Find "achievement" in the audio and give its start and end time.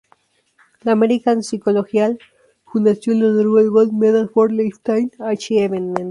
5.19-5.99